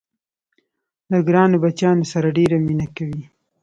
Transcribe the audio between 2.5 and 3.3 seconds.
مینه کوي.